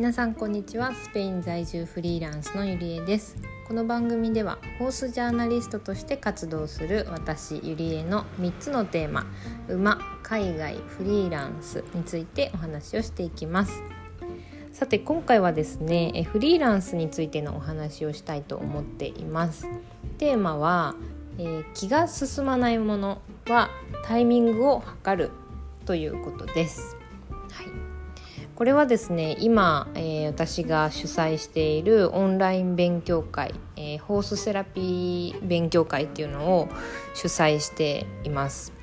[0.00, 0.94] 皆さんこんにちは。
[0.94, 3.36] スペイン在住フリーランスのゆりえです。
[3.68, 9.26] この番組ではホースジャーナリストとして活動する私ゆりえの3つのテーマ
[9.68, 13.82] 馬海外フリーランスについてお話をしていきます。
[14.72, 19.68] さて今回はですねフリーランスについてのお話をしたいと思っています。
[20.16, 20.94] テーマは、
[21.36, 23.68] えー、気が進まないものは
[24.06, 25.30] タイミングを測る
[25.84, 26.96] ということです。
[27.52, 27.89] はい。
[28.60, 36.68] これはですね今、えー、私が主催しているオンライン勉強会、えー、ホースセラピー勉強会っていうのを
[37.14, 38.74] 主催しています。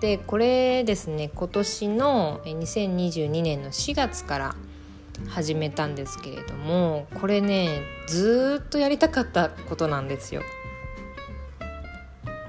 [0.00, 4.56] でこれですね今年の2022年の4月から
[5.28, 10.40] 始めたんですけれどもこれねずっとやりたかったことなんですよ。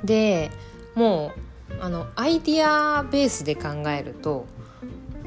[0.05, 0.51] で
[0.95, 4.45] もうあのアイディアベースで考えると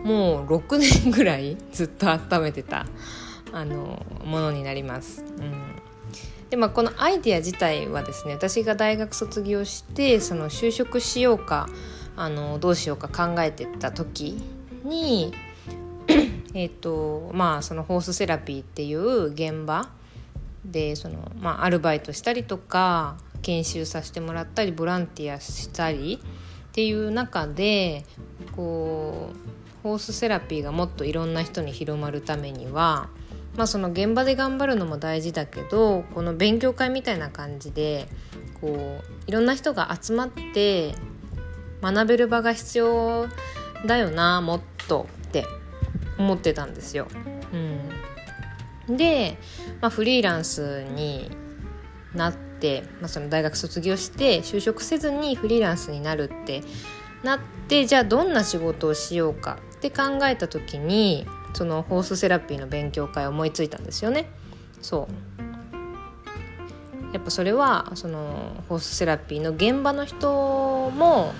[0.04, 2.86] もう6年ぐらいずっと温めてた
[3.52, 5.24] あのものになります。
[5.38, 5.80] うん
[6.50, 11.68] でまあ、このアイディア自体はですね私が大学卒業してその就職しようか
[12.16, 14.42] あのどうしようか考えてた時
[14.82, 15.32] に
[16.54, 19.90] えっとまあそのホースセラピーっていう現場
[20.64, 28.04] でその、まあ、アルバイトしたりとか研修させてもらったりボランティアしたりっていう中で
[28.56, 33.08] こうホースセラピーがもっといろんな人に広まるためには、
[33.56, 38.08] まあ、その現場で頑張るのも大事だけどこの勉強会みたいな感じで
[38.60, 40.94] こういろんな人が集まって
[41.82, 43.26] 学べる場が必要
[43.86, 45.46] だよなもっとって
[46.18, 47.08] 思ってたんですよ。
[48.88, 49.38] うん、で、
[49.80, 51.30] まあ、フリーランスに
[52.14, 56.62] なって、まあ、その大学卒業して就職せずにフリーランスになるって
[57.22, 64.28] なってじゃあどんな仕事をしようかって考えた時にそのホースセラピーの勉強会を思いついたんですよね。
[64.82, 65.08] そ
[65.40, 71.32] うやっぱそれはそのホースセラピーの現場の人も、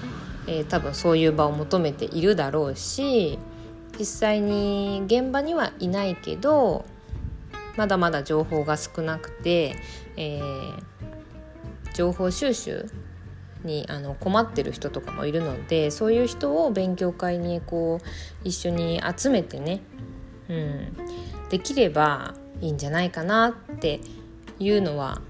[0.47, 3.39] えー、多分そういう場を求めているだろうし
[3.99, 6.87] 実際に現場にはいないけど
[7.77, 9.77] まだまだ情報が少なくて、
[10.17, 10.83] えー、
[11.95, 12.87] 情報収集
[13.65, 18.07] にあの困ってる人とかもいるのでそういう人を勉強会にこう
[18.45, 19.81] 一緒に集めてね、
[20.49, 20.97] うん、
[21.51, 24.01] できればいいんじゃないかなって
[24.59, 25.21] いうのは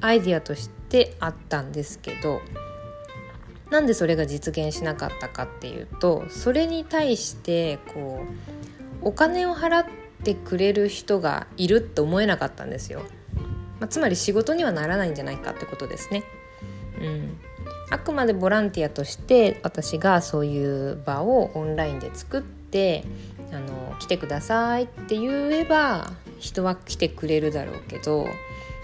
[0.00, 2.40] アイディアとしてあったんですけど
[3.70, 8.20] なんでそれが実現しなかったかっていうとそれに対してこ
[9.02, 9.86] うお金を払っ
[10.22, 13.02] てくれる人がいるって思えなかったんですよ。
[13.80, 16.24] まあ、つまり仕事にはならないんじゃないかってことですね。
[17.94, 23.04] あくまでボランティアとして私がそういう場をオンラインで作って
[23.52, 26.10] あの来てくださいって言えば
[26.40, 28.26] 人は来てくれるだろうけど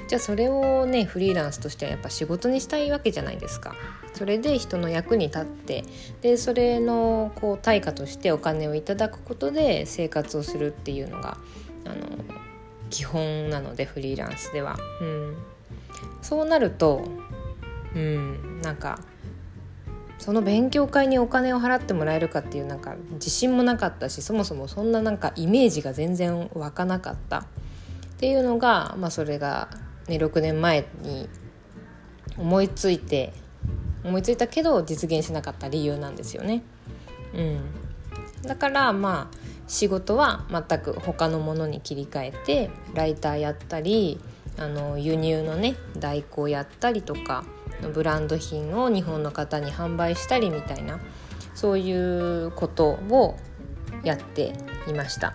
[0.06, 3.74] じゃあそれをねフリーランスとしてはやっぱ仕事にしたいわけじゃないですか。
[4.14, 5.84] それで人の役に立って
[6.20, 11.36] でそれのこう対価としてお金をいただくことで生活をするっていうのが
[11.84, 11.96] あの
[12.90, 14.78] 基本なのでフリーランスでは。
[15.00, 15.36] うん、
[16.22, 17.04] そうなると
[17.94, 18.60] うん。
[18.62, 18.98] なんか
[20.18, 27.38] その勉強会にお金を払ってもらえるかっていうなんか自信もなかったしそもそもそんななんかイメージが全然湧かなかった。
[27.38, 27.42] っ
[28.20, 29.70] ていうのが、まあ、それが、
[30.06, 31.26] ね、6年前に
[32.36, 33.32] 思いついて
[34.04, 36.62] 思いついたけど実現しなかった理由なんですよね。
[37.34, 37.60] うん、
[38.42, 39.36] だからまあ
[39.68, 44.20] 仕事は全く他のものに切り替えてライターやったり
[44.58, 47.44] あの輸入のね代行やったりとか
[47.80, 51.00] のブランド品を日本の方に販売したりみたいな
[51.54, 53.36] そういうことを
[54.02, 54.54] やって
[54.86, 55.34] いました。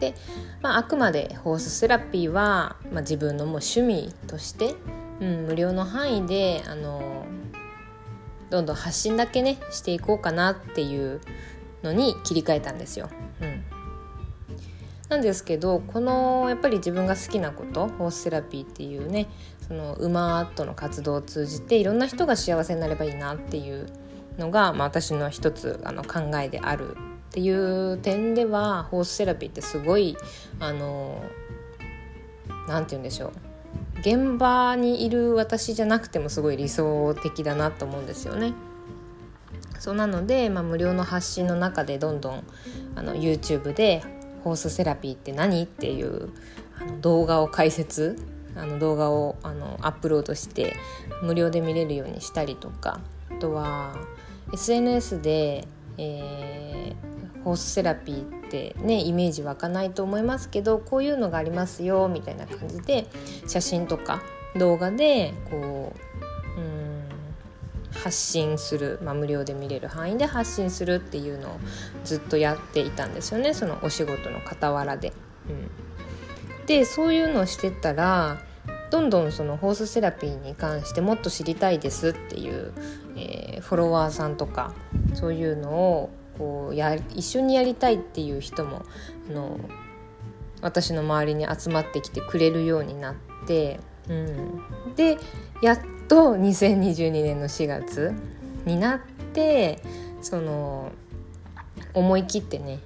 [0.00, 0.14] で、
[0.60, 4.74] まあ、あくまでホースセラピーは、まあ、自分のもう趣味として、
[5.20, 7.24] うん、無料の範囲であの
[8.50, 11.20] どんどん発信だけねしていこうかなっていう
[11.82, 13.08] のに切り替えたんですよ。
[13.40, 13.64] うん、
[15.12, 19.28] なんですけどこのやっぱり自分が好きなことホースセラピーっていうね
[19.68, 23.88] その馬との活動を通じていろんな人が幸せになればいいなっていう
[24.38, 30.16] のが、まあ、私の一つあの考えであるっていう点ではホースセラピーってすごい
[30.58, 31.22] あの
[32.66, 33.32] 何て言うんでしょう
[34.00, 38.54] 現場にいる私じゃなくてもすごい理想的だなと思うんですよね。
[39.78, 42.44] そうなので、まあ、無料の発信の中でどんどん
[42.94, 44.02] あの YouTube で
[44.44, 45.62] ホースセラピーって何？
[45.64, 46.30] っていう
[46.80, 48.16] あの動画を解説
[48.56, 50.76] あの動画をあのアップロードして
[51.22, 53.00] 無料で見れるようにしたりとか
[53.30, 53.96] あとは
[54.52, 55.66] SNS で、
[55.96, 63.06] えー、ホースセラピーってねイメージ湧かないと思いますけどこういうのがありますよみたいな感じで
[63.46, 64.22] 写真とか
[64.56, 66.31] 動画でこう
[68.02, 71.60] 発信する、まあ、無料で見れる範囲で発信するっていうのを
[72.04, 75.12] ずっとやっていたんですよねそのお仕事の傍らで。
[75.48, 78.38] うん、でそういうのをしてたら
[78.90, 82.72] どんどんそのホースセラピーに関してもっと知りたいですっていう、
[83.16, 84.74] えー、フォロワーさんとか
[85.14, 88.82] そういうのをこうや一緒にやりたいっていう人も
[89.28, 89.58] あの
[90.60, 93.14] 私の周りに集まってきてくれるようになっ
[93.46, 95.18] て、うん、で
[95.62, 98.12] やっと2022年の4月
[98.64, 99.00] になっ
[99.32, 99.80] て
[100.20, 100.92] その
[101.94, 102.80] 思い切ってね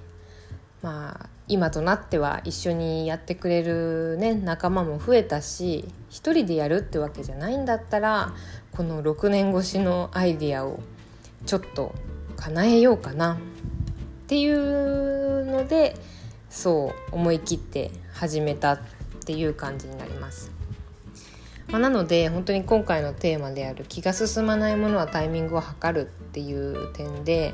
[0.81, 8.33] まあ今となっては一緒にやってくれる、ね、仲間も増えたし一人でやるってわけじゃないんだったら
[8.73, 10.79] この6年越しのアイディアを
[11.45, 11.95] ちょっと
[12.35, 13.37] 叶えようかなっ
[14.27, 15.95] ていうので
[16.49, 18.79] そう思い切って始めたっ
[19.25, 20.56] ていう感じになります。
[21.69, 27.53] まあ、なので本当に今回のテーマである気が進まないものはタイミングを測るっていう点で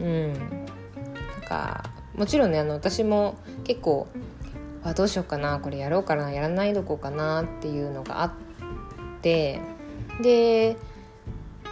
[0.00, 0.32] うん。
[0.32, 4.08] なんかもちろんねあの私も結構
[4.82, 8.32] あどうしようかなこれやろうかなやらないどこかなっていうのがあっ
[9.20, 9.60] て
[10.22, 10.76] で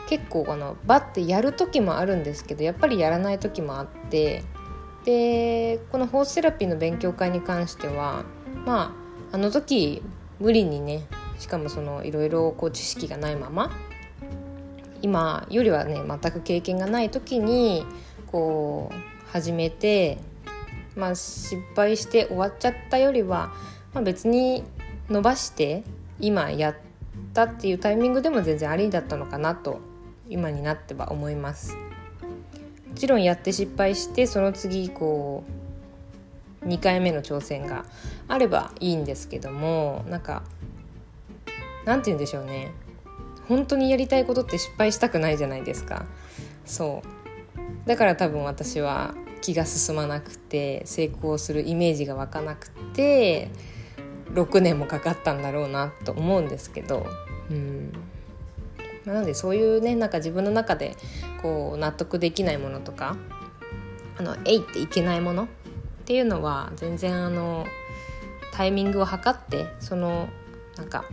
[0.08, 4.42] 結構あのバッてやる時もあるんですけどやっぱりやらない時もあって
[5.04, 8.24] でこのホースセラピーの勉強会に関しては
[8.64, 8.94] ま
[9.32, 10.02] ああの時
[10.38, 11.06] 無理にね
[11.38, 13.70] しかもそのいろいろこう知識がないまま
[15.02, 17.84] 今よりはね全く経験がない時に
[18.26, 20.18] こう始めて
[20.98, 23.52] まあ、失敗して終わっちゃったよりは、
[23.94, 24.64] まあ、別に
[25.08, 25.84] 伸ばして
[26.18, 26.76] 今やっ
[27.32, 29.80] たっていうタイミングでも全然ありだったのかなと
[30.28, 31.76] 今になっては思います。
[31.76, 35.44] もちろんやって失敗してその次こ
[36.62, 37.84] う2回目の挑戦が
[38.26, 40.42] あればいいんですけどもなんか
[41.88, 42.74] なんて言うんでしょうね。
[43.48, 46.04] 本当にやりたいことって失敗したくないじゃないですか。
[46.66, 47.88] そう。
[47.88, 53.50] だから多分私は気が進まなくて成功するイメージが湧かなくて
[54.34, 57.06] 6年もかかったんだろうなと思うんですけど、
[57.50, 57.92] うん。
[59.06, 60.94] なのでそういうねなんか自分の中で
[61.40, 63.16] こう納得できないものとか
[64.18, 65.46] あのえいっていけないものっ
[66.04, 67.64] ていうのは全然あの
[68.52, 70.28] タイミングを測ってその
[70.76, 71.06] なんか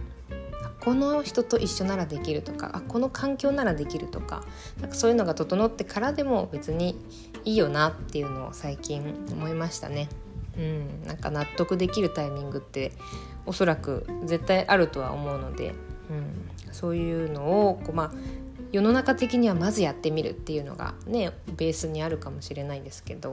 [0.85, 4.43] この人と一緒ならできるとかあこの環境ならできるとか
[4.79, 6.95] なんかそういうのが整ってからでも別に
[7.43, 10.09] いいよなっていうのを最近思いましたね。
[10.57, 12.93] うん、なんか納得できるタイミングって
[13.47, 15.73] おそらく絶対あるとは思うので、
[16.09, 18.11] うん、そういうのをこう、まあ、
[18.71, 23.31] 世の中的にはまずやってみるっていうのがねベースにあるかもしれないですけど、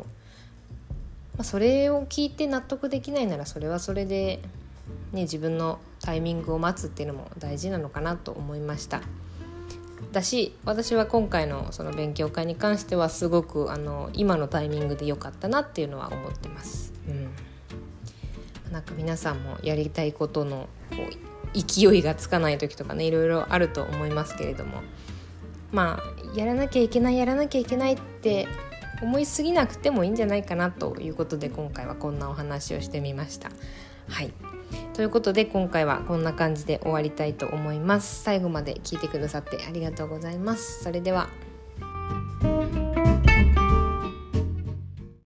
[1.36, 4.40] まあ、それを聞いて納得できないならそれはそれで
[5.12, 9.00] ね、自分のタイミングを待つっていうのも大事なのかなと思いました。
[10.12, 16.92] だし私は今回のその勉強会に関してはすごくあの今のタイミングで良かったなっていうのは思ってます。
[17.08, 20.96] うん、なんか皆さんもやりたいことのこ
[21.54, 24.82] う勢いがつかない時とかねいろいろあると思いますけれども
[25.70, 28.48] まあやらなきゃいけないやらなきゃいけないって
[29.02, 33.50] 思いすぎなくてもいいんじゃないかなということで今回はこんなお話をしてみました。
[34.08, 34.51] はい
[34.94, 38.22] ということで今回はこんな感じで終わりたいと思います。
[38.22, 40.82] 最後まで聞いてくださってありがとうございます。
[40.82, 41.51] それでは。